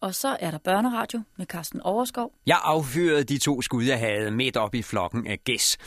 [0.00, 2.32] Og så er der børneradio med Carsten Overskov.
[2.46, 5.78] Jeg affyrede de to skud, jeg havde midt op i flokken af gæs.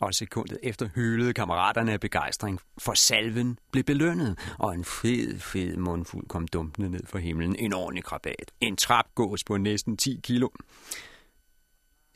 [0.00, 5.76] Og sekundet efter hylede kammeraterne af begejstring, for salven blev belønnet, og en fed, fed
[5.76, 7.56] mundfuld kom dumpende ned fra himlen.
[7.56, 8.52] En ordentlig krabat.
[8.60, 10.48] En trapgås på næsten 10 kilo.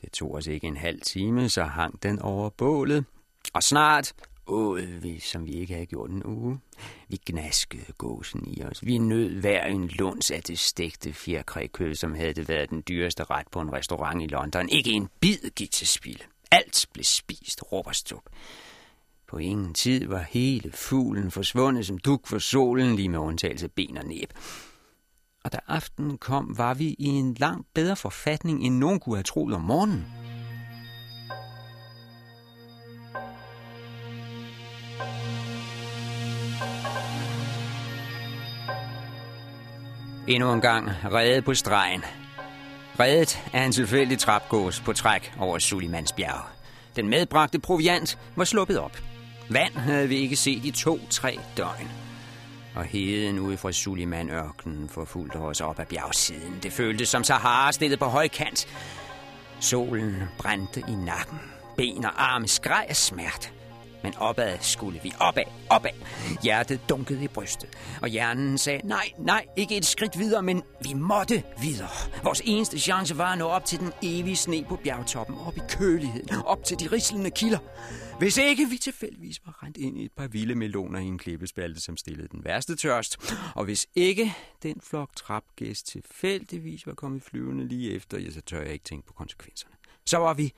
[0.01, 3.05] Det tog os ikke en halv time, så hang den over bålet.
[3.53, 4.13] Og snart
[4.49, 6.59] åd vi, som vi ikke havde gjort en uge.
[7.07, 8.85] Vi gnaskede gåsen i os.
[8.85, 13.23] Vi nød hver en lunds af det stegte fjerkrækød, som havde det været den dyreste
[13.23, 14.69] ret på en restaurant i London.
[14.69, 16.23] Ikke en bid gik til spilde.
[16.51, 18.23] Alt blev spist, råberstup.
[19.27, 23.71] På ingen tid var hele fuglen forsvundet som duk for solen, lige med undtagelse af
[23.71, 24.33] ben og næb.
[25.43, 29.23] Og da aftenen kom, var vi i en langt bedre forfatning, end nogen kunne have
[29.23, 30.05] troet om morgenen.
[40.29, 42.03] Endnu en gang reddet på stregen.
[42.99, 46.45] Reddet af en tilfældig trapgås på træk over Sulimans bjerg.
[46.95, 48.97] Den medbragte proviant var sluppet op.
[49.49, 51.91] Vand havde vi ikke set i to-tre døgn.
[52.75, 56.59] Og heden ude fra Suliman-ørkenen forfulgte os op ad bjergsiden.
[56.63, 58.67] Det føltes som Sahara stillet på højkant.
[59.59, 61.39] Solen brændte i nakken.
[61.77, 63.49] Ben og arme skreg af smerte.
[64.03, 65.13] Men opad skulle vi.
[65.19, 65.91] Opad, opad.
[66.43, 67.69] Hjertet dunkede i brystet.
[68.01, 71.89] Og hjernen sagde, nej, nej, ikke et skridt videre, men vi måtte videre.
[72.23, 75.35] Vores eneste chance var at nå op til den evige sne på bjergtoppen.
[75.37, 76.29] Op i køligheden.
[76.45, 77.59] Op til de rislende kilder.
[78.19, 81.81] Hvis ikke vi tilfældigvis var rent ind i et par vilde meloner i en klippespalte,
[81.81, 83.33] som stillede den værste tørst.
[83.55, 84.33] Og hvis ikke
[84.63, 89.07] den flok trapgæst tilfældigvis var kommet flyvende lige efter, ja, så tør jeg ikke tænke
[89.07, 89.75] på konsekvenserne.
[90.05, 90.53] Så var vi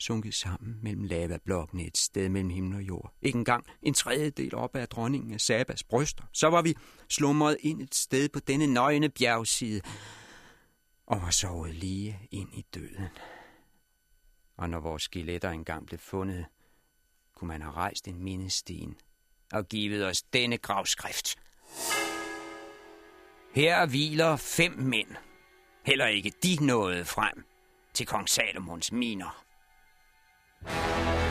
[0.00, 3.14] sunket sammen mellem lavablokkene et sted mellem himmel og jord.
[3.22, 6.24] Ikke engang en tredjedel op af dronningen af Sabas bryster.
[6.32, 6.74] Så var vi
[7.08, 9.80] slumret ind et sted på denne nøgne bjergside
[11.06, 13.08] og var sovet lige ind i døden.
[14.56, 16.46] Og når vores skeletter engang blev fundet,
[17.36, 18.96] kunne man have rejst en mindesten
[19.52, 21.38] og givet os denne gravskrift.
[23.54, 25.08] Her hviler fem mænd.
[25.86, 27.44] Heller ikke de nåede frem
[27.94, 29.44] til kong Salomons miner.
[30.64, 31.29] Bye.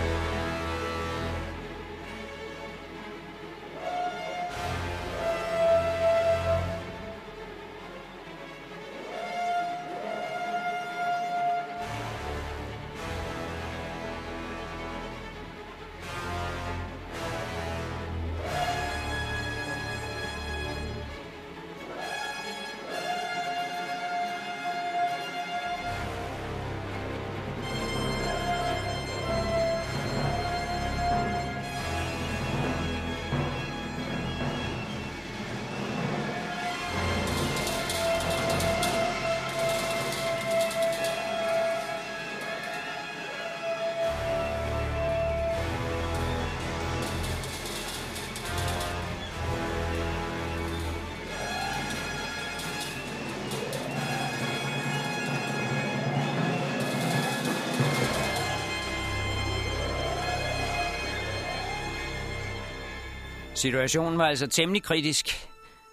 [63.59, 65.50] Situationen var altså temmelig kritisk.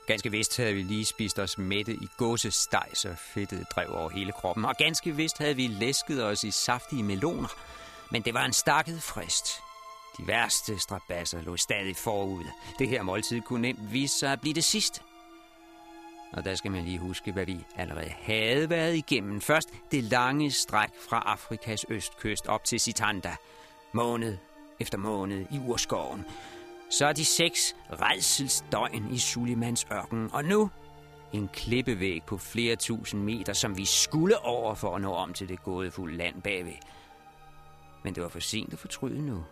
[0.06, 4.32] Ganske vist havde vi lige spist os mætte i gåsesteg, så fedtet drev over hele
[4.32, 4.64] kroppen.
[4.64, 7.48] Og ganske vist havde vi læsket os i saftige meloner.
[8.10, 9.46] Men det var en stakket frist.
[10.18, 12.44] De værste strabasser lå stadig forud.
[12.78, 15.00] Det her måltid kunne nemt vise sig at blive det sidste.
[16.32, 19.40] Og der skal man lige huske, hvad vi allerede havde været igennem.
[19.40, 23.36] Først det lange stræk fra Afrikas østkyst op til Sitanda.
[23.92, 24.38] Måned
[24.80, 26.24] efter måned i urskoven
[26.90, 30.70] så er de seks redselsdøgn i Sulimans ørken, og nu
[31.32, 35.48] en klippevæg på flere tusind meter, som vi skulle over for at nå om til
[35.48, 36.72] det gådefulde land bagved.
[38.04, 39.44] Men det var for sent at fortryde nu.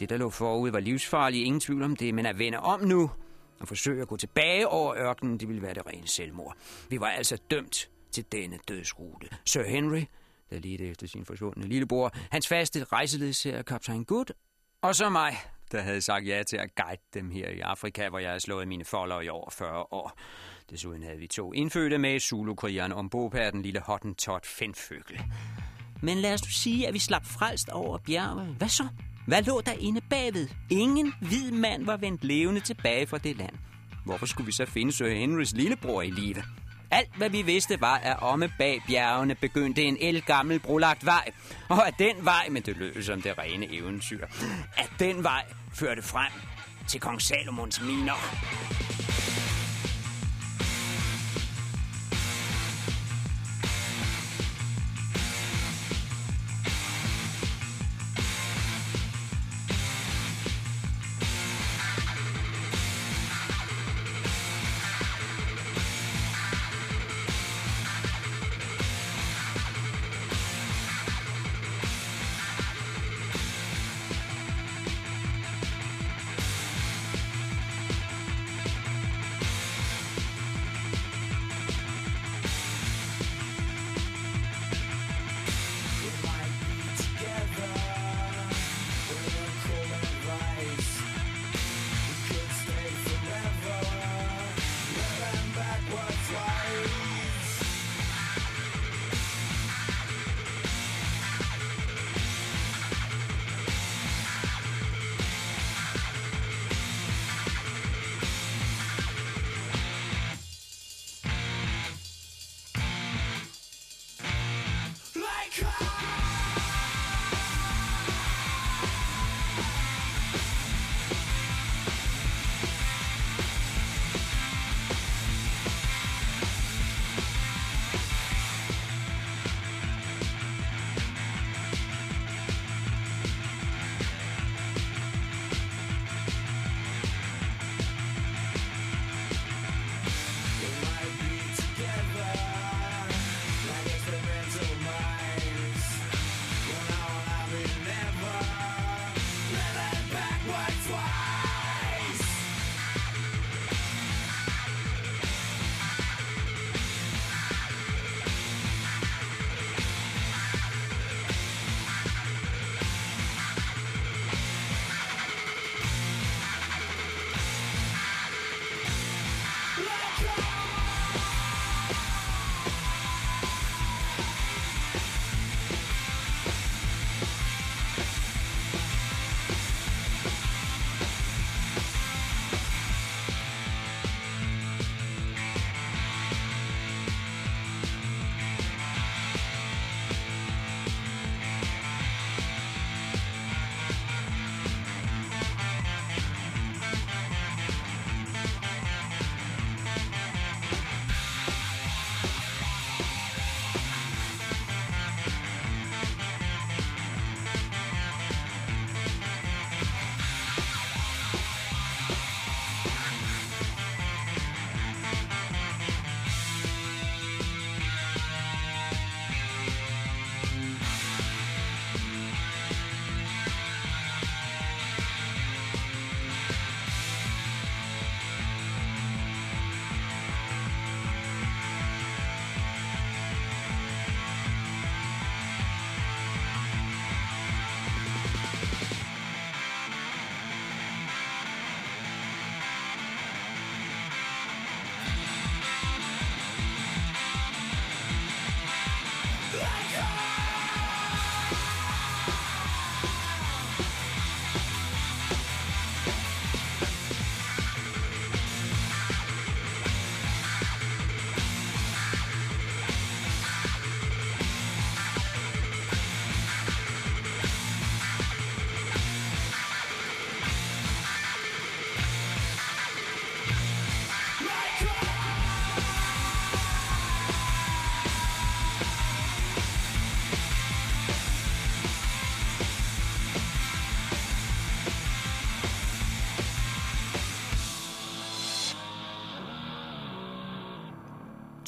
[0.00, 3.10] Det, der lå forud, var livsfarligt, ingen tvivl om det, men at vende om nu
[3.60, 6.56] og forsøge at gå tilbage over ørkenen, det ville være det rene selvmord.
[6.90, 9.28] Vi var altså dømt til denne dødsrute.
[9.44, 10.02] Sir Henry,
[10.50, 14.26] der lige efter sin forsvundne lillebror, hans faste rejseledsager, kaptajn Good,
[14.82, 15.36] og så mig,
[15.72, 18.68] der havde sagt ja til at guide dem her i Afrika, hvor jeg havde slået
[18.68, 20.18] mine folder i over 40 år.
[20.70, 25.20] Desuden havde vi to indfødte med Zulu-krigeren ombord på den lille hottentot Fenføgle.
[26.02, 28.46] Men lad os nu sige, at vi slap frelst over bjerget.
[28.46, 28.88] Hvad så?
[29.26, 30.48] Hvad lå der inde bagved?
[30.70, 33.54] Ingen hvid mand var vendt levende tilbage fra det land.
[34.04, 36.42] Hvorfor skulle vi så finde Sir Henrys lillebror i live?
[36.90, 41.30] Alt, hvad vi vidste, var, at omme bag bjergene begyndte en elgammel brolagt vej.
[41.68, 44.26] Og at den vej, men det lød som det rene eventyr,
[44.76, 45.44] at den vej
[45.74, 46.32] førte frem
[46.88, 48.18] til kong Salomons miner.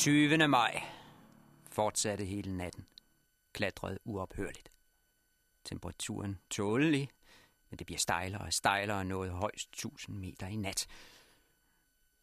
[0.01, 0.49] 20.
[0.49, 0.83] maj
[1.71, 2.87] fortsatte hele natten.
[3.53, 4.73] Klatrede uophørligt.
[5.65, 7.11] Temperaturen tålelig,
[7.71, 10.87] men det bliver stejlere og stejlere og nåede højst 1000 meter i nat.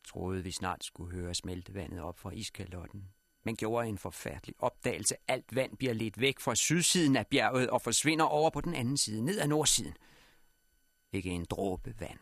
[0.04, 3.10] Troede vi snart skulle høre smeltevandet op fra iskalotten,
[3.44, 5.16] men gjorde en forfærdelig opdagelse.
[5.28, 8.98] Alt vand bliver lidt væk fra sydsiden af bjerget og forsvinder over på den anden
[8.98, 9.98] side, ned ad nordsiden.
[11.12, 12.20] Ikke en dråbe vand.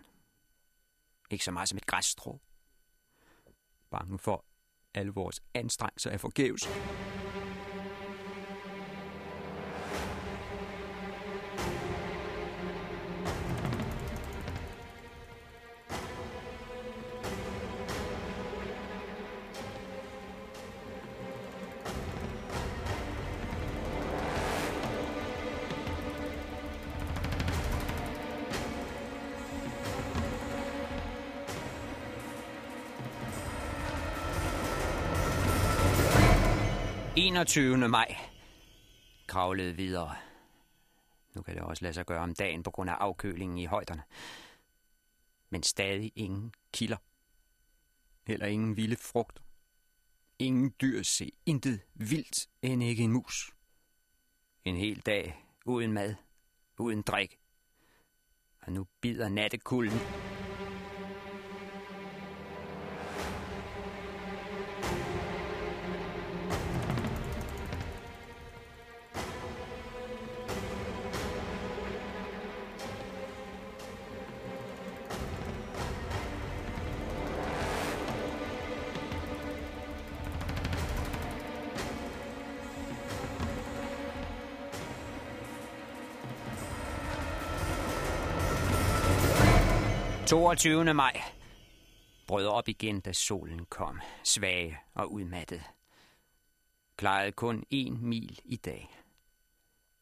[1.31, 2.41] Ikke så meget som et græsstrå.
[3.89, 4.45] Bange for,
[4.97, 6.69] alle vores anstrengelser er forgæves.
[37.35, 37.89] 21.
[37.89, 38.15] maj
[39.27, 40.15] kravlede videre.
[41.33, 44.03] Nu kan det også lade sig gøre om dagen på grund af afkølingen i højderne.
[45.49, 46.97] Men stadig ingen kilder.
[48.27, 49.41] Heller ingen vilde frugt.
[50.39, 51.31] Ingen dyr se.
[51.45, 53.51] Intet vildt end ikke en mus.
[54.63, 56.15] En hel dag uden mad,
[56.77, 57.39] uden drik.
[58.61, 59.99] Og nu bider nattekulden
[90.35, 90.93] 22.
[90.93, 91.21] maj
[92.27, 95.63] brød op igen, da solen kom, svag og udmattet.
[96.97, 98.95] Klarede kun en mil i dag.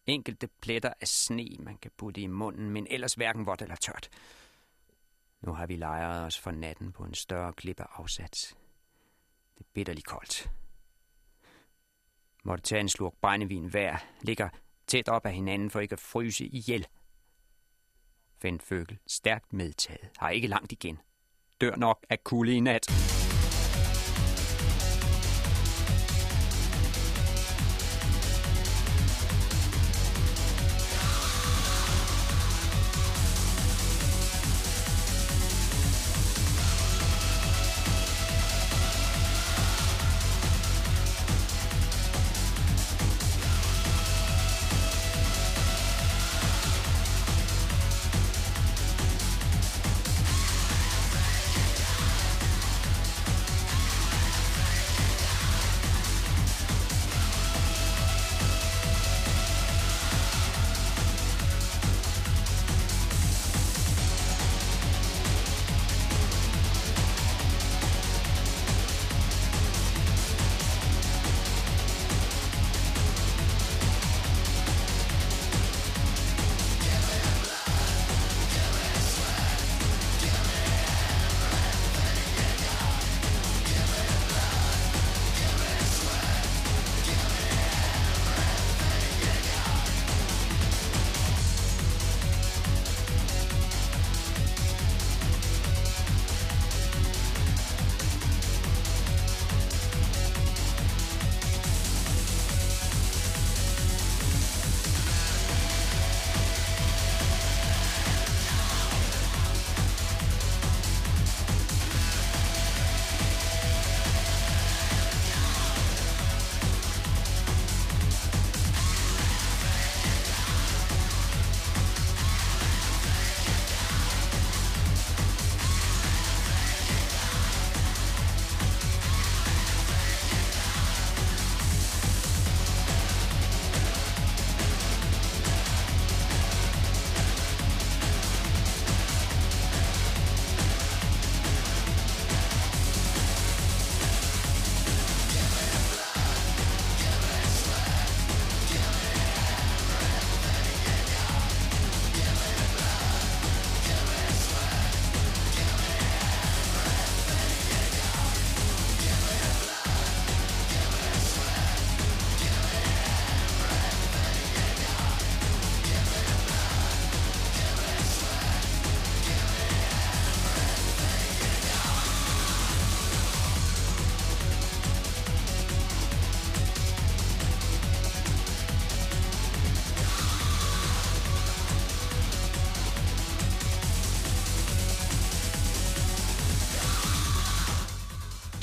[0.05, 4.09] Enkelte pletter af sne, man kan putte i munden, men ellers hverken vådt eller tørt.
[5.41, 8.57] Nu har vi lejret os for natten på en større klippe afsats.
[9.57, 10.51] Det er bitterligt koldt.
[12.43, 14.49] Måtte tage en slurk brændevin hver, ligger
[14.87, 16.87] tæt op af hinanden for ikke at fryse ihjel.
[18.43, 20.99] Fendføgel, stærkt medtaget, har ikke langt igen.
[21.61, 22.87] Dør nok af kulde i nat.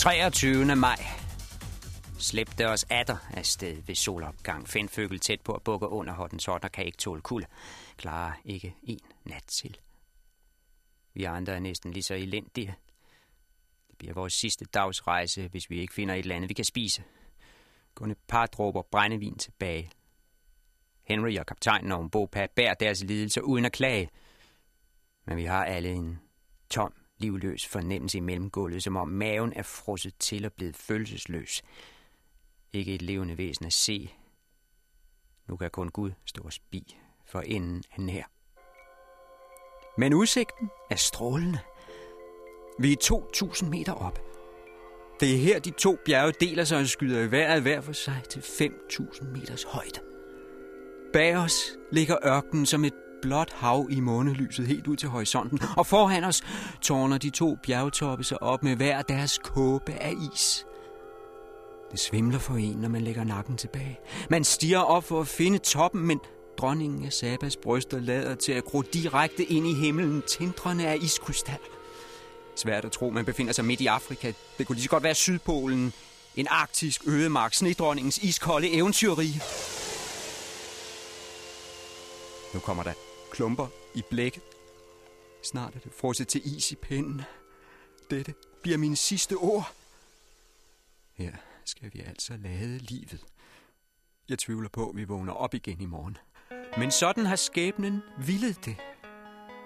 [0.01, 0.77] 23.
[0.77, 0.97] maj
[2.19, 4.69] slæbte os atter afsted ved solopgang.
[4.69, 7.47] Findføgel tæt på at bukke under hotten, så der kan ikke tåle kulde.
[7.97, 9.79] Klarer ikke en nat til.
[11.15, 12.75] Vi andre er næsten lige så elendige.
[13.89, 17.03] Det bliver vores sidste dagsrejse, hvis vi ikke finder et eller andet, vi kan spise.
[17.95, 19.91] Kun et par dråber brændevin tilbage.
[21.03, 24.11] Henry og kaptajnen ovenpå bærer deres lidelse uden at klage.
[25.27, 26.21] Men vi har alle en
[26.71, 31.63] tom livløs fornemmelse i mellemgulvet, som om maven er frosset til og blevet følelsesløs.
[32.73, 34.11] Ikke et levende væsen at se.
[35.49, 36.97] Nu kan kun Gud stå og spi,
[37.27, 38.31] for enden er nær.
[39.99, 41.59] Men udsigten er strålende.
[42.79, 42.97] Vi er
[43.55, 44.19] 2.000 meter op.
[45.21, 48.23] Det er her, de to bjerge deler sig og skyder i vejret hver for sig
[48.31, 50.01] til 5.000 meters højde.
[51.13, 55.87] Bag os ligger ørkenen som et blåt hav i månelyset helt ud til horisonten, og
[55.87, 56.43] foran os
[56.81, 60.67] tårner de to bjergtoppe sig op med hver deres kåbe af is.
[61.93, 63.99] Det svimler for en, når man lægger nakken tilbage.
[64.31, 66.21] Man stiger op for at finde toppen, men
[66.59, 71.59] dronningen af Sabas bryster lader til at gro direkte ind i himlen, tindrende af iskrystal.
[72.57, 74.33] Svært at tro, man befinder sig midt i Afrika.
[74.59, 75.93] Det kunne lige så godt være Sydpolen.
[76.37, 79.43] En arktisk ødemark, snedronningens iskolde eventyrrige.
[82.55, 82.93] Nu kommer der
[83.31, 84.43] klumper i blækket.
[85.43, 87.23] Snart er det frosset til is i pinden.
[88.11, 89.73] Dette bliver mine sidste ord.
[91.13, 91.33] Her
[91.65, 93.25] skal vi altså lade livet.
[94.29, 96.17] Jeg tvivler på, at vi vågner op igen i morgen.
[96.79, 98.77] Men sådan har skæbnen villet det.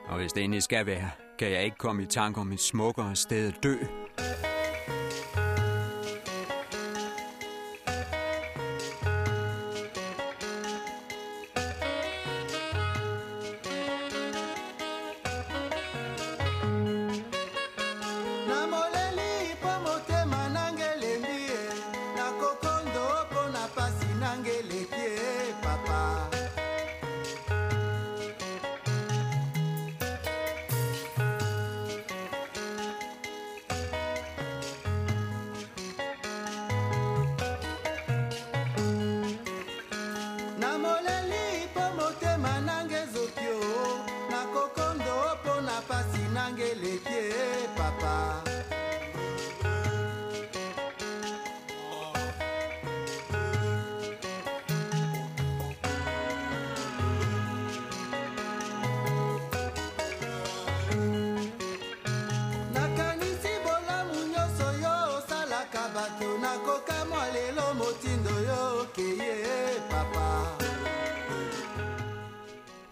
[0.07, 3.17] Og hvis det endelig skal være, kan jeg ikke komme i tanke om et smukkere
[3.17, 3.77] sted at dø.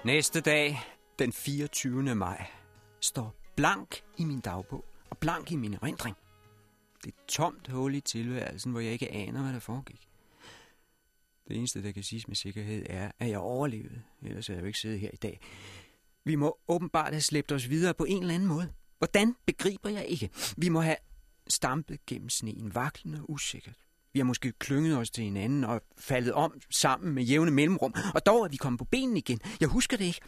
[0.05, 0.81] Næste dag,
[1.19, 2.15] den 24.
[2.15, 2.47] maj,
[3.01, 6.17] står blank i min dagbog og blank i min erindring.
[7.05, 10.09] Det er et tomt hul i tilværelsen, hvor jeg ikke aner, hvad der foregik.
[11.49, 14.03] Det eneste, der kan siges med sikkerhed, er, at jeg overlevede.
[14.23, 15.41] Ellers havde jeg jo ikke siddet her i dag.
[16.25, 18.73] Vi må åbenbart have slæbt os videre på en eller anden måde.
[18.99, 20.31] Hvordan begriber jeg ikke?
[20.57, 20.97] Vi må have
[21.49, 23.82] stampet gennem sneen, vaklende og usikkert.
[24.13, 28.27] Vi har måske klynget os til hinanden og faldet om sammen med jævne mellemrum, og
[28.27, 29.41] dog er vi kommet på benene igen.
[29.61, 30.21] Jeg husker det ikke.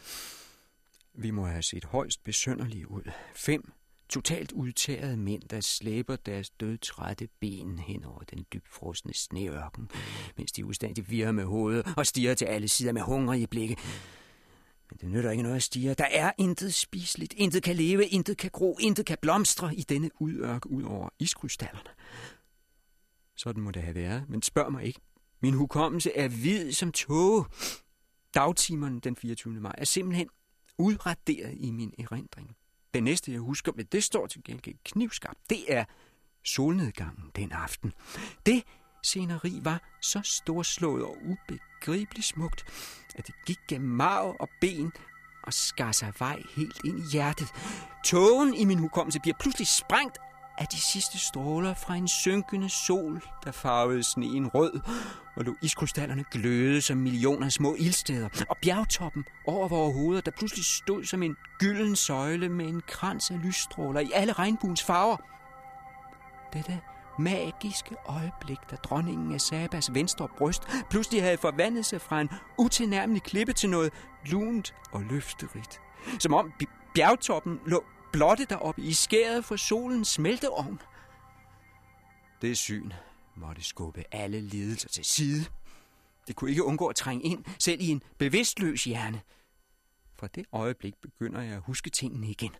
[1.13, 3.11] Vi må have set højst besønderlige ud.
[3.35, 3.71] Fem
[4.09, 9.89] totalt udtærede mænd, der slæber deres dødtrætte ben hen over den dybfrosne sneørken,
[10.37, 13.77] mens de ustandigt virrer med hovedet og stiger til alle sider med hungrige blikke.
[14.89, 15.93] Men det nytter ikke noget at stige.
[15.93, 20.09] Der er intet spiseligt, intet kan leve, intet kan gro, intet kan blomstre i denne
[20.19, 21.89] udørk ud over iskrystallerne.
[23.35, 24.99] Sådan må det have været, men spørg mig ikke.
[25.41, 27.45] Min hukommelse er hvid som tåge.
[28.33, 29.53] Dagtimerne den 24.
[29.53, 30.29] maj er simpelthen
[30.77, 32.55] udraderet i min erindring.
[32.93, 35.85] Det næste, jeg husker, men det står til gengæld knivskarpt, det er
[36.45, 37.93] solnedgangen den aften.
[38.45, 38.63] Det
[39.03, 42.65] sceneri var så storslået og ubegribeligt smukt,
[43.15, 44.91] at det gik gennem marv og ben
[45.43, 47.47] og skar sig vej helt ind i hjertet.
[48.05, 50.17] Tågen i min hukommelse bliver pludselig sprængt
[50.57, 54.79] af de sidste stråler fra en synkende sol, der farvede sneen rød,
[55.35, 60.65] og lå iskrystallerne gløde som millioner små ildsteder, og bjergtoppen over vores hoveder, der pludselig
[60.65, 65.17] stod som en gylden søjle med en krans af lysstråler i alle regnbuens farver.
[66.53, 66.81] Dette
[67.19, 73.23] magiske øjeblik, da dronningen af Sabas venstre bryst pludselig havde forvandlet sig fra en utilnærmelig
[73.23, 73.93] klippe til noget
[74.25, 75.81] lunt og løfterigt.
[76.19, 76.53] Som om
[76.95, 77.83] bjergtoppen lå
[78.15, 80.81] blotte deroppe i skæret for solens smelteovn.
[82.41, 82.91] Det syn
[83.35, 85.45] måtte skubbe alle lidelser til side.
[86.27, 89.21] Det kunne ikke undgå at trænge ind, selv i en bevidstløs hjerne.
[90.19, 92.51] Fra det øjeblik begynder jeg at huske tingene igen.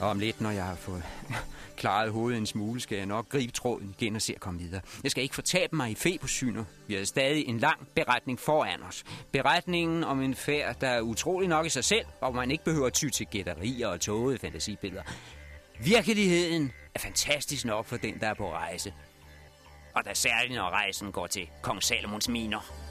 [0.00, 1.02] Og om lidt, når jeg har fået
[1.76, 4.80] klaret hovedet en smule, skal jeg nok gribe tråden igen og se at komme videre.
[5.02, 6.64] Jeg skal ikke fortabe mig i febersyner.
[6.86, 9.04] Vi har stadig en lang beretning foran os.
[9.32, 12.90] Beretningen om en færd, der er utrolig nok i sig selv, og man ikke behøver
[12.90, 15.02] ty til gætterier og tågede fantasibilleder.
[15.80, 18.94] Virkeligheden er fantastisk nok for den, der er på rejse.
[19.94, 22.87] Og da særligt, når rejsen går til kong Salomons miner.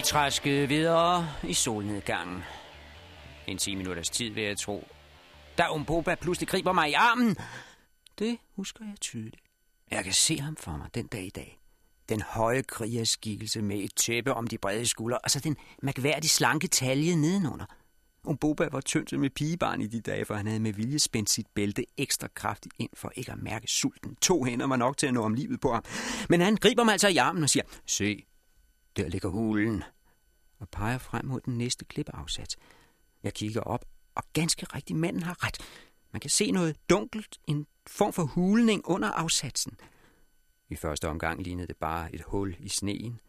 [0.00, 2.42] Vi træskede videre i solnedgangen.
[3.46, 4.88] En 10 minutters tid, vil jeg tro.
[5.58, 7.36] Da Umboba pludselig griber mig i armen.
[8.18, 9.42] Det husker jeg tydeligt.
[9.90, 11.60] Jeg kan se ham for mig den dag i dag.
[12.08, 16.68] Den høje krigerskikkelse med et tæppe om de brede skuldre, og så den mærkværdige slanke
[16.68, 17.66] talje nedenunder.
[18.24, 21.46] Umboba var tyndt med pigebarn i de dage, for han havde med vilje spændt sit
[21.54, 24.16] bælte ekstra kraftigt ind for ikke at mærke sulten.
[24.16, 25.84] To hænder var nok til at nå om livet på ham.
[26.28, 28.24] Men han griber mig altså i armen og siger, se,
[28.96, 29.84] der ligger hulen,
[30.58, 32.56] og peger frem mod den næste klippeafsats.
[33.22, 35.58] Jeg kigger op, og ganske rigtigt, manden har ret.
[36.12, 39.76] Man kan se noget dunkelt, en form for hulning under afsatsen.
[40.68, 43.20] I første omgang lignede det bare et hul i sneen,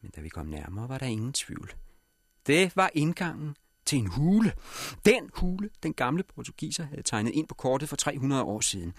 [0.00, 1.72] men da vi kom nærmere, var der ingen tvivl.
[2.46, 4.52] Det var indgangen til en hule.
[5.04, 8.92] Den hule, den gamle portugiser havde tegnet ind på kortet for 300 år siden.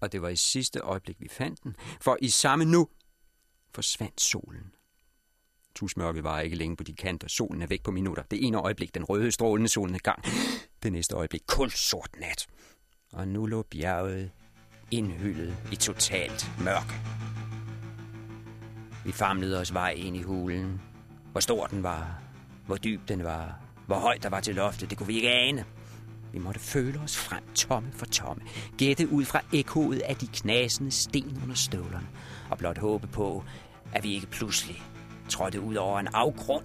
[0.00, 2.88] Og det var i sidste øjeblik, vi fandt den, for i samme nu
[3.74, 4.73] forsvandt solen.
[5.74, 7.28] Tusmørket var ikke længe på de kanter.
[7.28, 8.22] Solen er væk på minutter.
[8.22, 10.24] Det ene øjeblik den røde strålende solen gang.
[10.82, 12.46] Det næste øjeblik kul sort nat.
[13.12, 14.30] Og nu lå bjerget
[14.90, 16.94] indhyllet i totalt mørke.
[19.04, 20.80] Vi famlede os vej ind i hulen.
[21.32, 22.22] Hvor stor den var,
[22.66, 25.64] hvor dyb den var, hvor højt der var til loftet, det kunne vi ikke ane.
[26.32, 28.42] Vi måtte føle os frem tomme for tomme,
[28.78, 32.08] gætte ud fra ekkoet af de knasende sten under støvlerne,
[32.50, 33.44] og blot håbe på,
[33.92, 34.82] at vi ikke pludselig
[35.28, 36.64] trådte ud over en afgrund.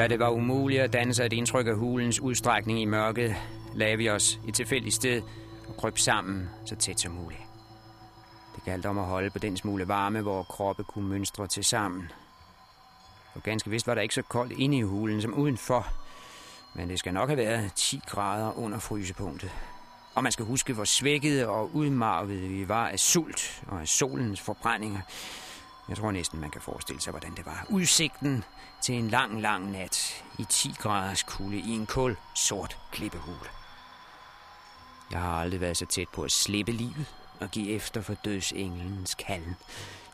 [0.00, 3.36] Da det var umuligt at danne et indtryk af hulens udstrækning i mørket,
[3.74, 5.22] lagde vi os et tilfældigt sted
[5.68, 7.40] og kryb sammen så tæt som muligt.
[8.56, 12.10] Det galt om at holde på den smule varme, hvor kroppe kunne mønstre til sammen.
[13.32, 15.86] For ganske vist var der ikke så koldt inde i hulen som udenfor,
[16.74, 19.50] men det skal nok have været 10 grader under frysepunktet.
[20.14, 24.40] Og man skal huske, hvor svækkede og udmarvede vi var af sult og af solens
[24.40, 25.00] forbrændinger.
[25.90, 27.66] Jeg tror næsten, man kan forestille sig, hvordan det var.
[27.70, 28.44] Udsigten
[28.82, 33.48] til en lang, lang nat i 10 graders kulde i en kul sort klippehul.
[35.10, 37.06] Jeg har aldrig været så tæt på at slippe livet
[37.40, 39.56] og give efter for dødsengelens kalden.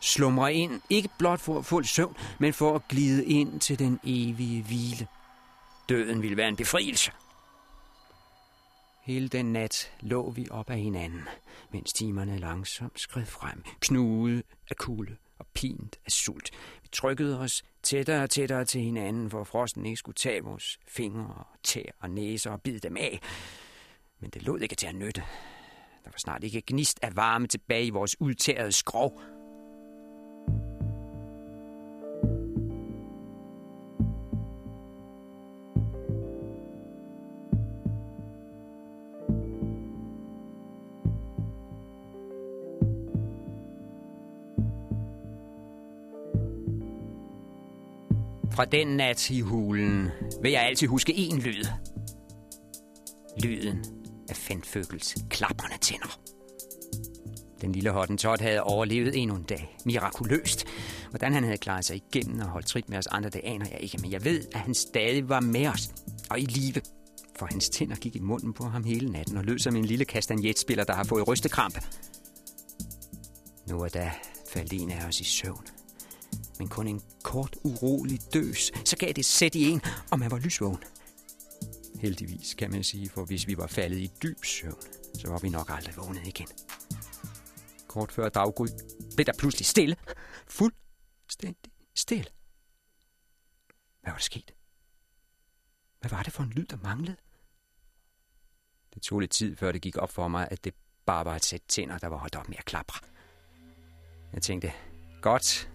[0.00, 4.00] Slumre ind, ikke blot for at få søvn, men for at glide ind til den
[4.04, 5.06] evige hvile.
[5.88, 7.12] Døden ville være en befrielse.
[9.02, 11.28] Hele den nat lå vi op af hinanden,
[11.72, 16.50] mens timerne langsomt skred frem, knude af kulde og pint af sult.
[16.82, 21.34] Vi trykkede os tættere og tættere til hinanden, for frosten ikke skulle tage vores fingre
[21.38, 23.20] og tæer og næser og bide dem af.
[24.20, 25.20] Men det lod ikke til at nytte.
[26.04, 29.20] Der var snart ikke gnist af varme tilbage i vores udtærede skrog.
[48.56, 50.10] Fra den nat i hulen
[50.42, 51.64] vil jeg altid huske én lyd.
[53.44, 53.84] Lyden
[54.28, 56.20] af Fenføgels klapperne tænder.
[57.60, 59.76] Den lille hottentot havde overlevet endnu en dag.
[59.84, 60.64] Mirakuløst.
[61.10, 63.80] Hvordan han havde klaret sig igennem og holdt trit med os andre, det aner jeg
[63.80, 63.98] ikke.
[64.02, 65.90] Men jeg ved, at han stadig var med os
[66.30, 66.82] og i live.
[67.38, 70.04] For hans tænder gik i munden på ham hele natten og lød som en lille
[70.04, 71.78] kastanjetspiller, der har fået rystekramp.
[73.68, 74.12] Nu og da
[74.52, 75.66] faldt en af os i søvn
[76.58, 80.38] men kun en kort urolig døs, så gav det sæt i en, og man var
[80.38, 80.82] lysvågen.
[82.00, 84.82] Heldigvis, kan man sige, for hvis vi var faldet i dyb søvn,
[85.14, 86.48] så var vi nok aldrig vågnet igen.
[87.88, 88.66] Kort før daggry
[89.14, 89.96] blev der pludselig stille.
[90.48, 92.26] Fuldstændig stille.
[94.00, 94.54] Hvad var der sket?
[96.00, 97.16] Hvad var det for en lyd, der manglede?
[98.94, 100.74] Det tog lidt tid, før det gik op for mig, at det
[101.06, 103.06] bare var et sæt tænder, der var holdt op med at klapre.
[104.32, 104.72] Jeg tænkte,
[105.22, 105.70] godt,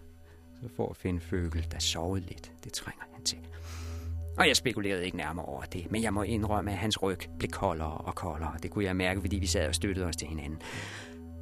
[0.75, 2.51] for at finde Føgel, der sovede lidt.
[2.63, 3.37] Det trænger han til.
[4.37, 7.51] Og jeg spekulerede ikke nærmere over det, men jeg må indrømme, at hans ryg blev
[7.51, 8.53] koldere og koldere.
[8.63, 10.61] Det kunne jeg mærke, fordi vi sad og støttede os til hinanden.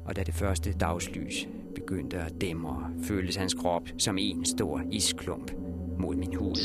[0.04, 5.52] Og da det første dagslys begyndte at dæmre, føltes hans krop som en stor isklump
[5.98, 6.56] mod min hud.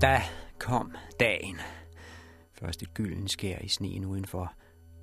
[0.00, 0.22] Da
[0.58, 1.60] kom dagen.
[2.52, 4.54] Først et gylden skær i sneen udenfor,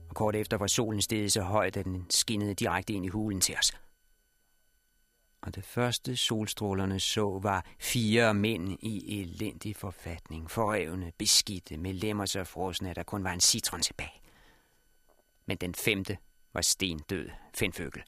[0.09, 3.41] og kort efter var solen steget så højt, at den skinnede direkte ind i hulen
[3.41, 3.73] til os.
[5.41, 12.25] Og det første solstrålerne så var fire mænd i elendig forfatning, forrevne, beskidte, med lemmer
[12.25, 14.21] så frosne, at der kun var en citron tilbage.
[15.45, 16.17] Men den femte
[16.53, 18.03] var stendød, Fenføgel.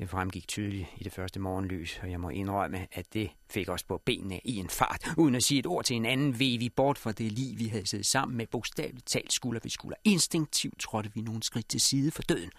[0.00, 3.82] Det fremgik tydeligt i det første morgenlys, og jeg må indrømme, at det fik os
[3.82, 6.68] på benene i en fart, uden at sige et ord til en anden, ved vi
[6.68, 9.96] bort fra det liv, vi havde siddet sammen med bogstaveligt talt skulder ved skulder.
[10.04, 12.50] Instinktivt trådte vi nogle skridt til side for døden.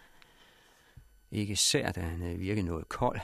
[1.31, 3.19] Ikke sær, da han havde virket noget kold.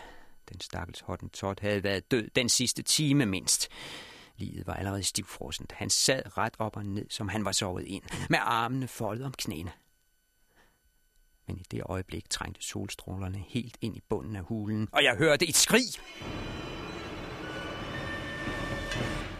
[0.49, 1.03] Den stakkels
[1.33, 3.67] tot havde været død den sidste time mindst.
[4.37, 5.71] Livet var allerede stivfrosent.
[5.71, 9.33] Han sad ret op og ned, som han var sovet ind, med armene foldet om
[9.37, 9.71] knæene
[11.47, 15.49] men i det øjeblik trængte solstrålerne helt ind i bunden af hulen, og jeg hørte
[15.49, 15.83] et skrig.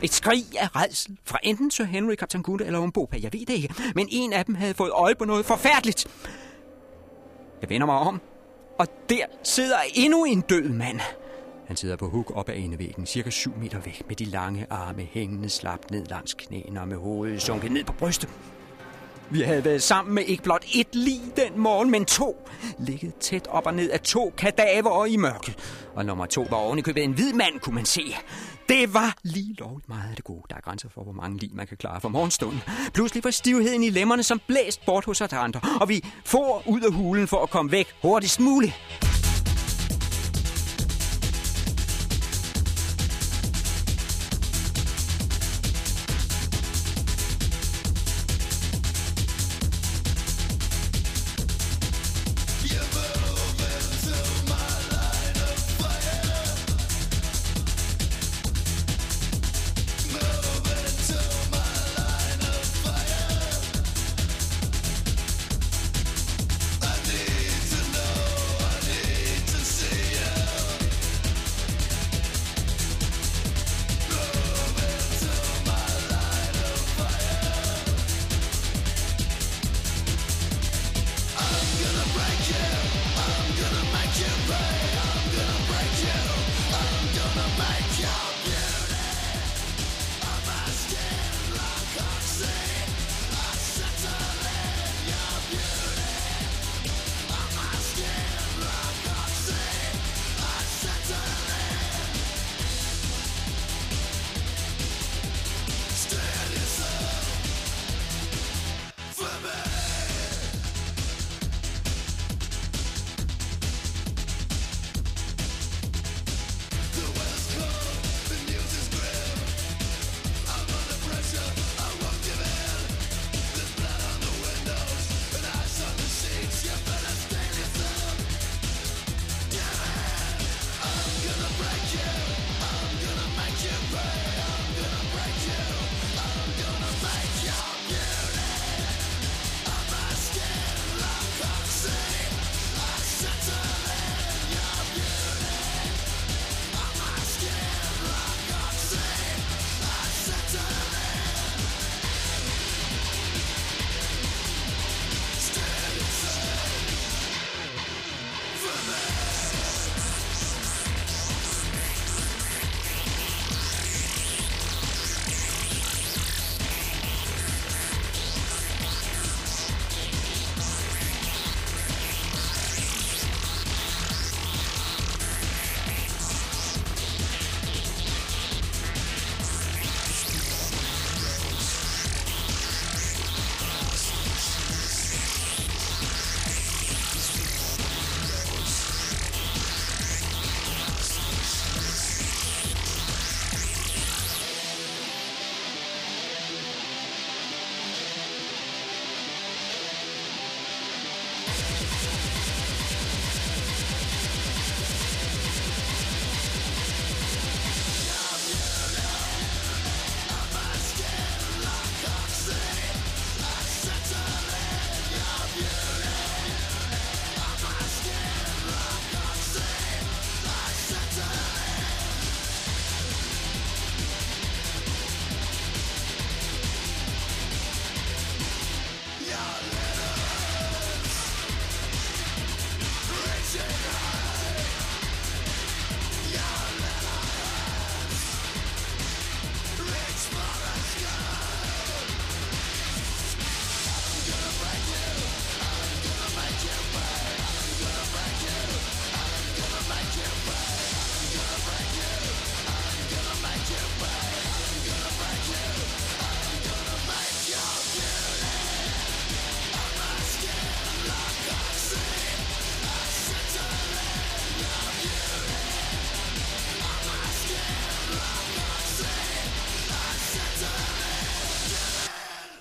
[0.03, 3.53] Et skrig af redsel fra enten Sir Henry, Kaptajn Gunde eller Umbopa, jeg ved det
[3.53, 6.07] ikke, men en af dem havde fået øje på noget forfærdeligt.
[7.61, 8.21] Jeg vender mig om,
[8.79, 10.99] og der sidder endnu en død mand.
[11.67, 15.03] Han sidder på huk op ad enevæggen, cirka 7 meter væk, med de lange arme
[15.11, 18.29] hængende slapt ned langs knæene og med hovedet sunket ned på brystet.
[19.31, 22.49] Vi havde været sammen med ikke blot et lig den morgen, men to.
[22.79, 25.55] Ligget tæt op og ned af to kadaver i mørket.
[25.95, 28.15] Og nummer to var oven i købet en hvid mand, kunne man se.
[28.69, 30.41] Det var lige lovligt meget af det gode.
[30.49, 32.61] Der er grænser for, hvor mange lig man kan klare for morgenstunden.
[32.93, 35.61] Pludselig var stivheden i lemmerne som blæst bort hos os andre.
[35.81, 38.73] Og vi får ud af hulen for at komme væk hurtigst muligt.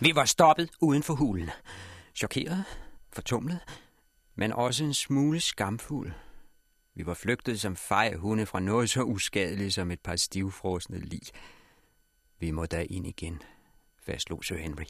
[0.07, 1.51] Vi var stoppet uden for hulen.
[2.15, 2.65] Chokeret,
[3.13, 3.61] fortumlet,
[4.35, 6.13] men også en smule skamfuld.
[6.95, 11.21] Vi var flygtet som fej hunde fra noget så uskadeligt som et par stivfrosne lig.
[12.39, 13.43] Vi må da ind igen,
[14.03, 14.85] fastslog Sir Henry.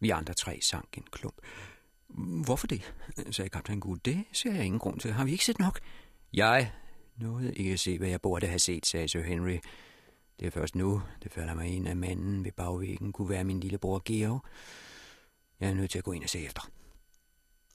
[0.00, 1.36] Vi andre tre sank en klump.
[2.44, 2.94] Hvorfor det?
[3.30, 3.98] sagde kaptajn Gud.
[3.98, 5.12] Det ser jeg ingen grund til.
[5.12, 5.80] Har vi ikke set nok?
[6.32, 6.72] Jeg
[7.16, 9.58] nåede ikke at se, hvad jeg burde have set, sagde Sir Henry.
[10.40, 13.60] Det er først nu, det falder mig ind, at manden ved bagvæggen kunne være min
[13.60, 14.44] lillebror Georg.
[15.60, 16.70] Jeg er nødt til at gå ind og se efter.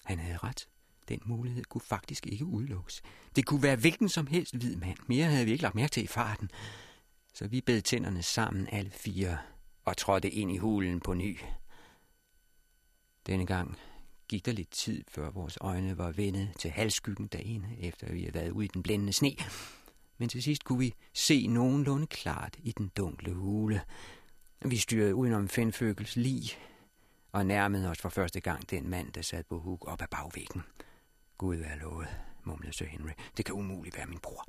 [0.05, 0.69] Han havde ret.
[1.09, 3.01] Den mulighed kunne faktisk ikke udelukkes.
[3.35, 4.97] Det kunne være hvilken som helst hvid mand.
[5.07, 6.51] Mere havde vi ikke lagt mærke til i farten.
[7.33, 9.37] Så vi bed tænderne sammen alle fire
[9.85, 11.39] og trådte ind i hulen på ny.
[13.27, 13.77] Denne gang
[14.27, 18.33] gik der lidt tid, før vores øjne var vendet til halvskyggen derinde, efter vi havde
[18.33, 19.35] været ude i den blændende sne.
[20.19, 23.81] Men til sidst kunne vi se nogenlunde klart i den dunkle hule.
[24.65, 26.43] Vi styrede udenom Fenføgels lig
[27.31, 30.63] og nærmede os for første gang den mand, der sad på huk op ad bagvæggen.
[31.37, 32.07] Gud er lovet,
[32.43, 33.11] mumlede Sir Henry.
[33.37, 34.45] Det kan umuligt være min bror.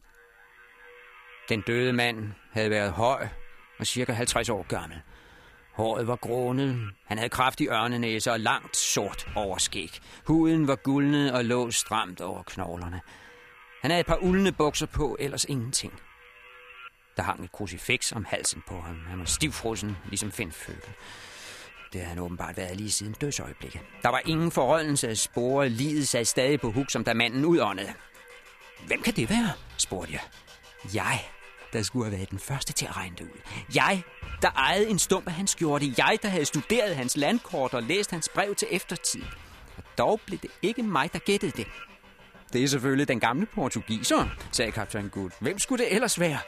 [1.49, 3.29] Den døde mand havde været høj
[3.79, 5.01] og cirka 50 år gammel.
[5.73, 9.91] Håret var grånet, han havde kraftig ørnenæse og langt sort overskæg.
[10.27, 13.01] Huden var guldnet og lå stramt over knoglerne.
[13.81, 15.93] Han havde et par uldne bukser på, ellers ingenting.
[17.17, 19.05] Der hang et krucifix om halsen på ham.
[19.09, 20.83] Han var stivfrossen, ligesom Findføgel.
[21.93, 23.81] Det havde han åbenbart været lige siden dødsøjeblikket.
[24.03, 25.69] Der var ingen forholdelse af spore.
[25.69, 27.93] Livet sad stadig på huk, som da manden udåndede.
[28.87, 29.53] Hvem kan det være?
[29.77, 30.23] spurgte jeg.
[30.95, 31.25] Jeg,
[31.73, 33.41] der skulle have været den første til at regne det ud.
[33.75, 34.03] Jeg,
[34.43, 35.95] der ejede en stump af hans skjorte.
[35.99, 39.23] Jeg, der havde studeret hans landkort og læst hans brev til eftertid.
[39.77, 41.67] Og dog blev det ikke mig, der gættede det.
[42.53, 45.31] Det er selvfølgelig den gamle portugiser, sagde kaptajn Gud.
[45.41, 46.39] Hvem skulle det ellers være?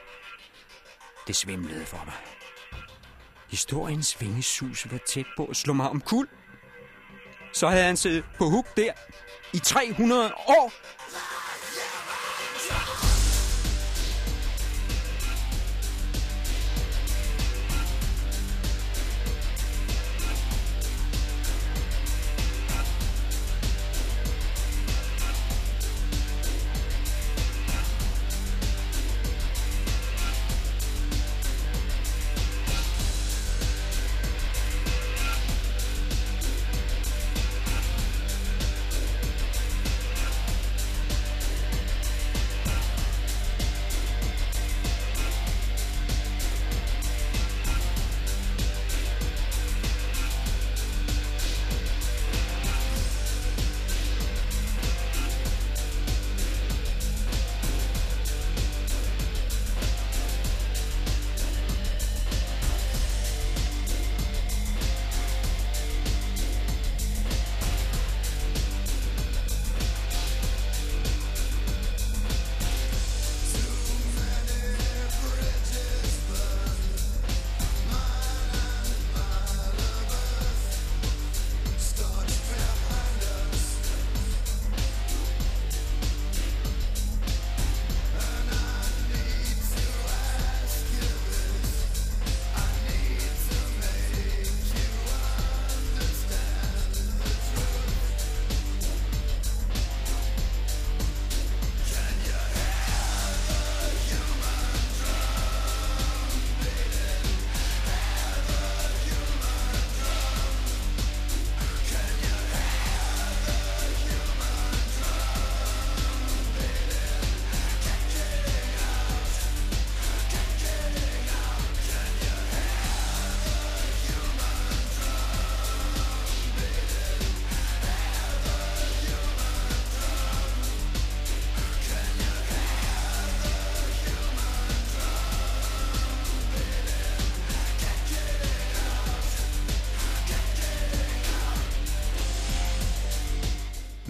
[1.26, 2.14] Det svimlede for mig.
[3.50, 6.28] Historiens vingesus var tæt på at slå mig om kul.
[7.52, 8.92] Så havde han siddet på huk der
[9.52, 10.72] i 300 år.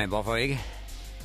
[0.02, 0.60] Men hvorfor ikke?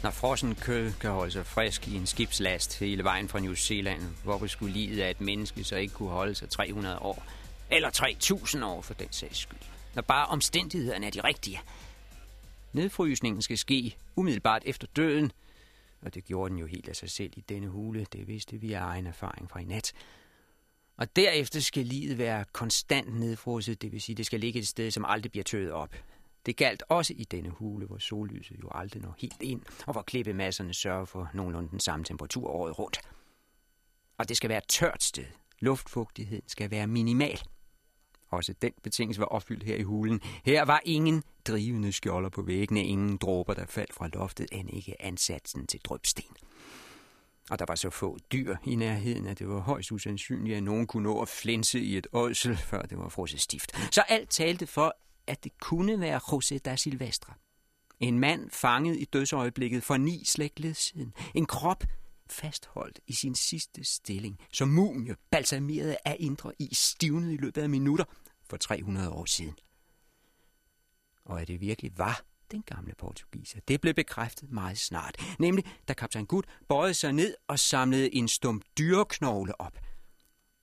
[0.03, 4.01] Når frossen kød kan holde sig frisk i en skibslast hele vejen fra New Zealand,
[4.23, 7.25] hvorfor skulle livet af et menneske så ikke kunne holde sig 300 år?
[7.71, 9.59] Eller 3000 år for den sags skyld.
[9.95, 11.61] Når bare omstændighederne er de rigtige.
[12.73, 15.32] Nedfrysningen skal ske umiddelbart efter døden,
[16.01, 18.05] og det gjorde den jo helt af sig selv i denne hule.
[18.13, 19.93] Det vidste vi af egen erfaring fra i nat.
[20.97, 24.91] Og derefter skal livet være konstant nedfrosset, det vil sige, det skal ligge et sted,
[24.91, 25.95] som aldrig bliver tøet op.
[26.47, 30.01] Det galt også i denne hule, hvor sollyset jo aldrig når helt ind, og hvor
[30.01, 32.99] klippemasserne sørger for nogenlunde den samme temperatur året rundt.
[34.17, 35.25] Og det skal være et tørt sted.
[35.59, 37.41] Luftfugtigheden skal være minimal.
[38.29, 40.21] Også den betingelse var opfyldt her i hulen.
[40.45, 45.01] Her var ingen drivende skjolder på væggene, ingen dråber, der faldt fra loftet, end ikke
[45.01, 46.23] ansatsen til drøbsten.
[47.49, 50.87] Og der var så få dyr i nærheden, at det var højst usandsynligt, at nogen
[50.87, 53.93] kunne nå at flinse i et ådsel, før det var frosset stift.
[53.93, 54.95] Så alt talte for,
[55.28, 57.34] at det kunne være José da Silvestre.
[57.99, 61.13] En mand fanget i dødsøjeblikket for ni slægtled siden.
[61.34, 61.84] En krop
[62.30, 67.69] fastholdt i sin sidste stilling, som mumie balsameret af indre i stivnet i løbet af
[67.69, 68.05] minutter
[68.49, 69.55] for 300 år siden.
[71.25, 72.21] Og at det virkelig var
[72.51, 73.59] den gamle portugiser.
[73.67, 75.15] Det blev bekræftet meget snart.
[75.39, 79.80] Nemlig, da kaptajn Gud bøjede sig ned og samlede en stum dyreknogle op.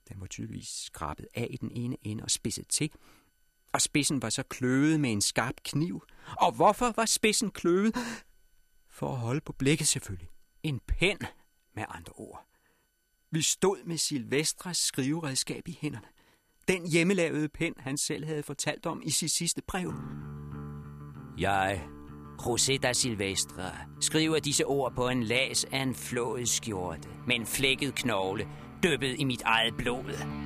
[0.09, 2.91] Den var tydeligvis skrabet af i den ene ende og spidset til,
[3.75, 6.03] og spidsen var så kløvet med en skarp kniv.
[6.41, 7.95] Og hvorfor var spidsen kløvet?
[8.89, 10.29] For at holde på blikket selvfølgelig.
[10.63, 11.17] En pen,
[11.75, 12.45] med andre ord.
[13.31, 16.07] Vi stod med Silvestras skriveredskab i hænderne.
[16.67, 19.93] Den hjemmelavede pen, han selv havde fortalt om i sit sidste brev.
[21.37, 21.83] Jeg,
[22.41, 23.71] José da Silvestre,
[24.01, 28.47] skriver disse ord på en las af en flået skjorte med en flækket knogle,
[28.83, 30.44] dyppet i mit eget blod.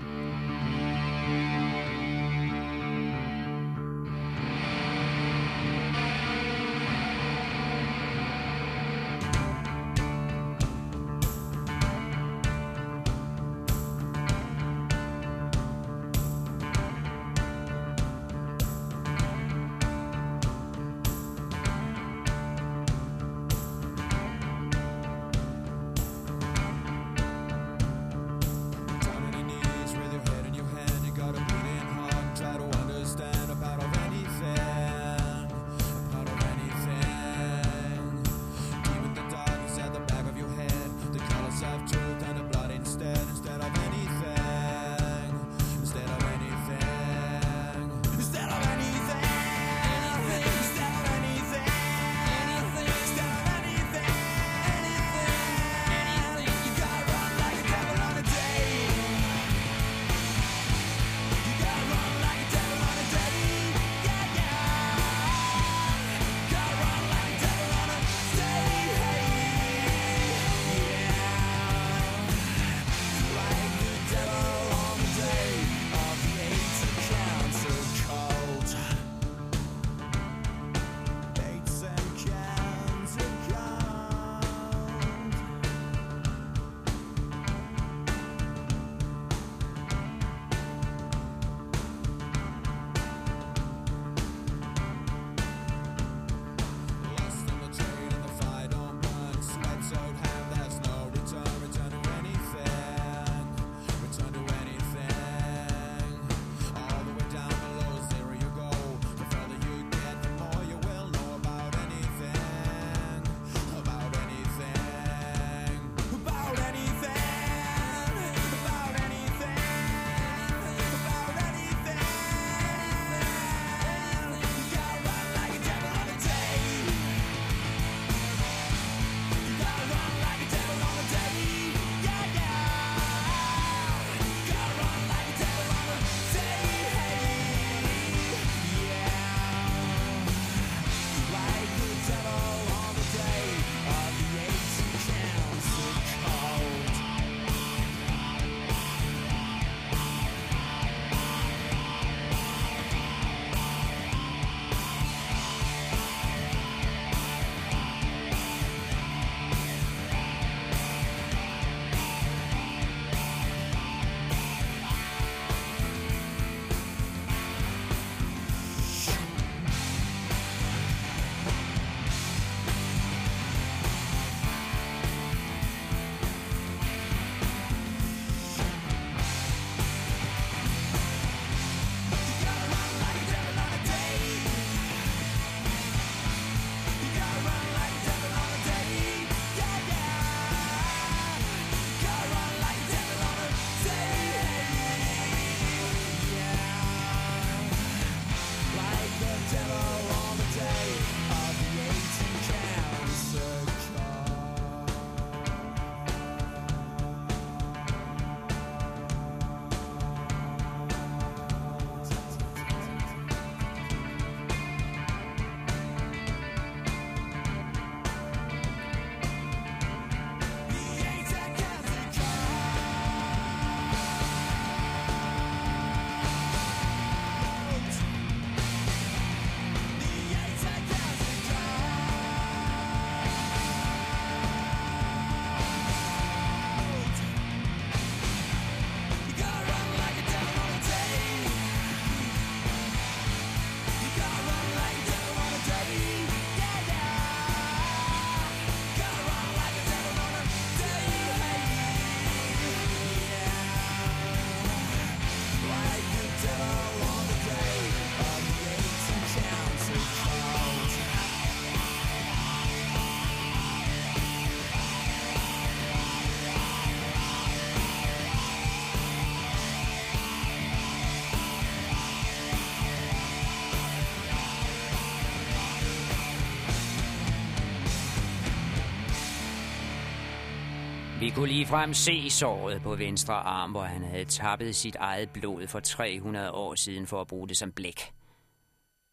[281.30, 285.30] Vi kunne lige frem se såret på venstre arm, hvor han havde tappet sit eget
[285.30, 288.13] blod for 300 år siden for at bruge det som blæk.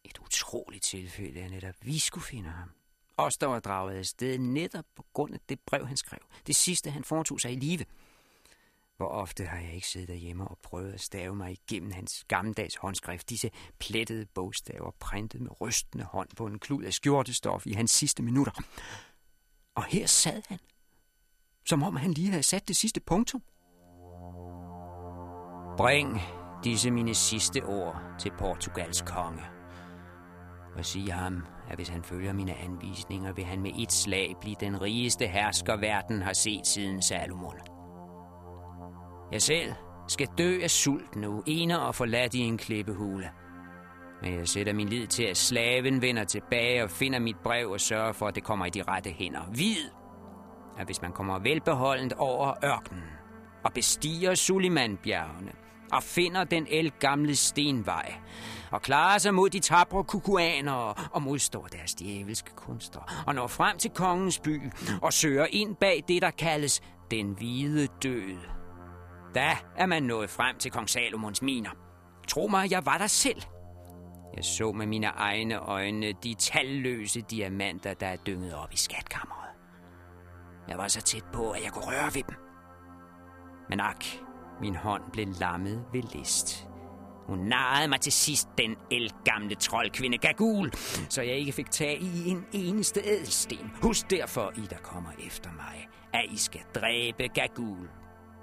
[0.05, 2.71] Et utroligt tilfælde, at netop vi skulle finde ham.
[3.17, 6.19] Os, der var draget afsted netop på grund af det brev, han skrev.
[6.47, 7.85] Det sidste, han foretog sig i live.
[8.97, 12.77] Hvor ofte har jeg ikke siddet derhjemme og prøvet at stave mig igennem hans gammeldags
[12.77, 17.91] håndskrift, disse plettede bogstaver printet med rystende hånd på en klud af skjortestof i hans
[17.91, 18.53] sidste minutter.
[19.75, 20.59] Og her sad han,
[21.67, 23.43] som om han lige havde sat det sidste punktum.
[25.77, 26.21] Bring
[26.65, 29.43] disse mine sidste ord til Portugals konge.
[30.77, 34.57] Og sig ham, at hvis han følger mine anvisninger, vil han med et slag blive
[34.61, 37.59] den rigeste hersker, verden har set siden Salomon.
[39.33, 39.73] Jeg selv
[40.09, 43.31] skal dø af sult nu, ener og forladt i en klippehule.
[44.23, 47.81] Men jeg sætter min lid til, at slaven vender tilbage og finder mit brev og
[47.81, 49.51] sørger for, at det kommer i de rette hænder.
[49.51, 49.91] Vid,
[50.79, 53.05] at hvis man kommer velbeholdent over ørkenen
[53.65, 55.53] og bestiger Sulimanbjergene
[55.93, 56.67] og finder den
[57.01, 58.15] gamle stenvej
[58.71, 63.79] og klarer sig mod de tabre kukuaner og modstår deres djævelske kunster og når frem
[63.79, 64.61] til kongens by
[65.03, 68.37] og søger ind bag det, der kaldes den hvide død,
[69.35, 71.71] da er man nået frem til kong Salomons miner.
[72.29, 73.43] Tro mig, jeg var der selv.
[74.37, 79.46] Jeg så med mine egne øjne de talløse diamanter, der er dynget op i skatkammeret.
[80.69, 82.37] Jeg var så tæt på, at jeg kunne røre ved dem.
[83.69, 84.05] Men ak,
[84.61, 86.69] min hånd blev lammet ved list.
[87.27, 90.73] Hun narrede mig til sidst, den elgamle troldkvinde Gagul,
[91.09, 93.73] så jeg ikke fik tag i en eneste ædelsten.
[93.83, 97.89] Husk derfor, I der kommer efter mig, at I skal dræbe Gagul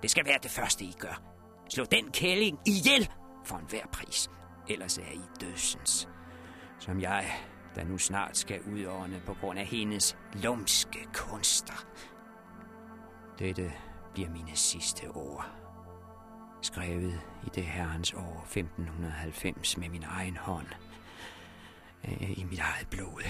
[0.03, 1.21] det skal være det første, I gør.
[1.69, 3.09] Slå den kælling ihjel
[3.45, 4.29] for enhver pris.
[4.69, 6.09] Ellers er I dødsens.
[6.79, 7.25] Som jeg,
[7.75, 11.85] der nu snart skal udånde på grund af hendes lumske kunster.
[13.39, 13.73] Dette
[14.13, 15.45] bliver mine sidste ord.
[16.61, 20.67] Skrevet i det herrens år 1590 med min egen hånd.
[22.03, 23.23] Øh, I mit eget blod.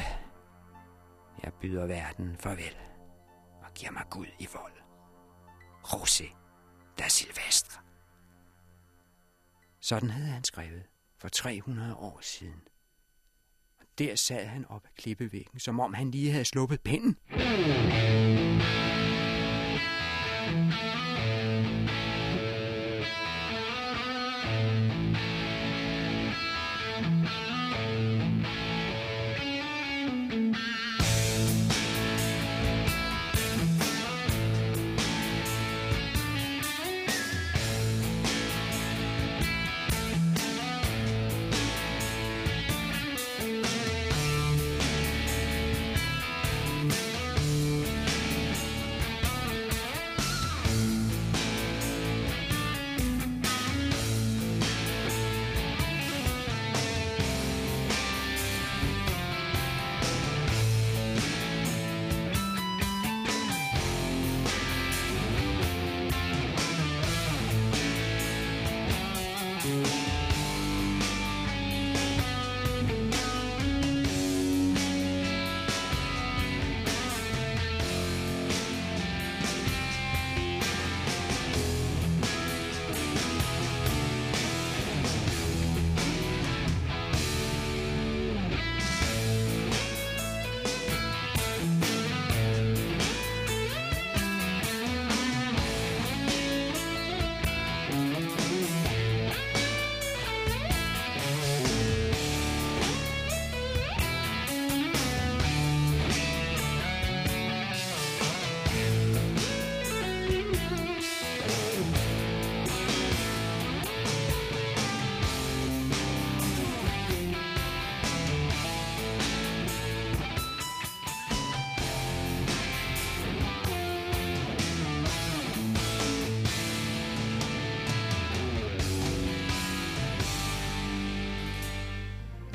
[1.44, 2.78] Jeg byder verden farvel
[3.64, 4.74] og giver mig Gud i vold.
[5.84, 6.36] Rosé
[7.00, 7.82] da Silvestre.
[9.80, 10.84] Sådan havde han skrevet
[11.18, 12.62] for 300 år siden.
[13.80, 17.18] Og der sad han op ad klippevæggen, som om han lige havde sluppet pinden.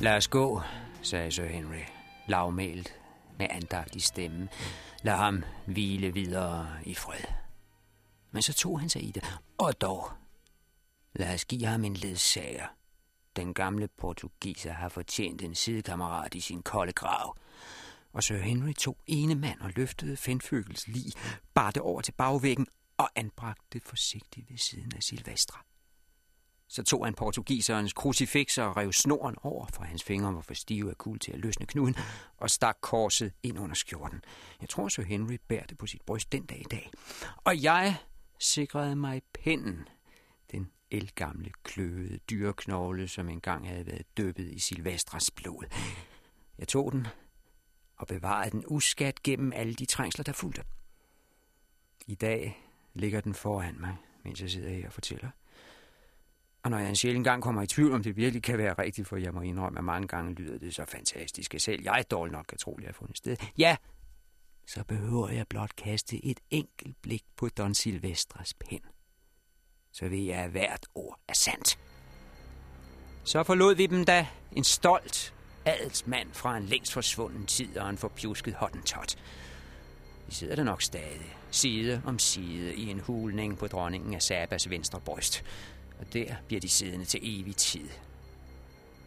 [0.09, 0.63] Lad os gå,
[1.03, 1.83] sagde Sir Henry,
[2.27, 3.01] lavmælt
[3.39, 4.49] med andagtig stemme.
[5.03, 7.25] Lad ham hvile videre i fred.
[8.31, 9.41] Men så tog han sig i det.
[9.59, 10.11] Og dog,
[11.13, 12.67] lad os give ham en ledsager.
[13.37, 17.37] Den gamle portugiser har fortjent en sidekammerat i sin kolde grav.
[18.13, 21.13] Og Sir Henry tog ene mand og løftede Fenføgels lig,
[21.55, 25.68] bar det over til bagvæggen og anbragte det forsigtigt ved siden af Silvestra.
[26.69, 30.91] Så tog han portugiserens krucifixer og rev snoren over, for hans fingre var for stive
[30.91, 31.97] af kul til at løsne knuden,
[32.37, 34.21] og stak korset ind under skjorten.
[34.61, 36.91] Jeg tror, så Henry bærer det på sit bryst den dag i dag.
[37.37, 37.97] Og jeg
[38.39, 39.89] sikrede mig pinden,
[40.53, 45.65] den elgamle kløvede dyreknogle, som engang havde været døbet i Silvestras blod.
[46.59, 47.07] Jeg tog den
[47.97, 50.63] og bevarede den uskat gennem alle de trængsler, der fulgte.
[52.07, 52.65] I dag
[52.95, 55.31] ligger den foran mig, mens jeg sidder her og fortæller.
[56.69, 59.09] Og når jeg en sjældent gang kommer i tvivl, om det virkelig kan være rigtigt,
[59.09, 62.33] for jeg må indrømme, at mange gange lyder det så fantastisk, at selv jeg dårligt
[62.33, 63.37] nok kan tro, at jeg har fundet sted.
[63.59, 63.77] Ja,
[64.67, 68.81] så behøver jeg blot kaste et enkelt blik på Don Silvestras pen.
[69.93, 71.79] Så ved jeg, at hvert ord er sandt.
[73.25, 77.99] Så forlod vi dem da en stolt adelsmand fra en længst forsvunden tid og en
[77.99, 79.17] forpjusket hottentot.
[80.27, 84.71] Vi sidder der nok stadig, side om side, i en hulning på dronningen af Sabas
[84.71, 85.45] venstre bryst.
[86.01, 87.89] Og der bliver de siddende til evig tid.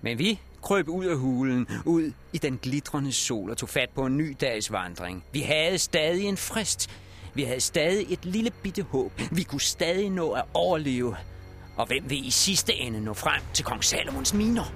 [0.01, 4.05] Men vi krøb ud af hulen, ud i den glitrende sol og tog fat på
[4.05, 5.23] en ny dags vandring.
[5.31, 6.89] Vi havde stadig en frist.
[7.33, 9.21] Vi havde stadig et lille bitte håb.
[9.31, 11.15] Vi kunne stadig nå at overleve.
[11.77, 14.73] Og hvem vil i sidste ende nå frem til kong Salomons miner?